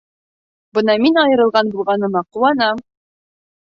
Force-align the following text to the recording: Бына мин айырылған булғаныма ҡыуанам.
Бына 0.77 0.95
мин 1.03 1.21
айырылған 1.25 1.71
булғаныма 1.77 2.27
ҡыуанам. 2.35 2.87